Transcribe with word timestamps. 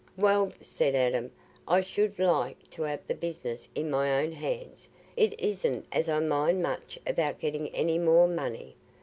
"Well," 0.17 0.51
said 0.61 0.95
Adam, 0.95 1.31
"I 1.67 1.81
should 1.81 2.17
like 2.17 2.71
t' 2.71 2.81
have 2.81 3.05
the 3.05 3.13
business 3.13 3.67
in 3.75 3.91
my 3.91 4.23
own 4.23 4.31
hands. 4.31 4.87
It 5.15 5.39
isn't 5.39 5.85
as 5.91 6.09
I 6.09 6.19
mind 6.19 6.63
much 6.63 6.97
about 7.05 7.39
getting 7.39 7.67
any 7.69 7.99
more 7.99 8.27
money. 8.27 8.75